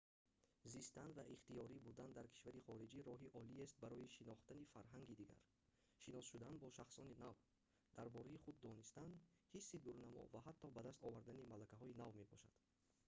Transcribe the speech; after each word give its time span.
зистан 0.73 1.09
ва 1.17 1.23
ихтиёрӣ 1.35 1.77
будан 1.87 2.09
дар 2.17 2.25
кишвари 2.33 2.65
хориҷӣ 2.67 2.99
роҳи 3.09 3.33
олиест 3.39 3.75
барои 3.83 4.13
шинохтани 4.17 4.69
фарҳанги 4.73 5.19
дигар 5.21 5.39
шинос 6.01 6.25
шудан 6.31 6.53
бо 6.61 6.67
шахсони 6.77 7.19
нав 7.23 7.35
дар 7.95 8.07
бораи 8.15 8.41
худ 8.43 8.55
донистан 8.67 9.09
ҳисси 9.51 9.75
дурнамо 9.85 10.21
ва 10.33 10.39
ҳатто 10.47 10.67
ба 10.75 10.81
даст 10.87 10.99
овардани 11.07 11.49
малакаҳои 11.53 11.97
нав 12.01 12.11
мебошад 12.19 12.53